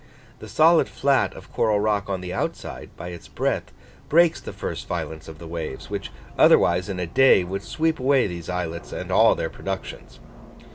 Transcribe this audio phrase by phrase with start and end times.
[0.39, 3.71] The solid flat of coral rock on the outside, by its breadth,
[4.09, 8.25] breaks the first violence of the waves, which otherwise, in a day, would sweep away
[8.25, 10.19] these islets and all their productions.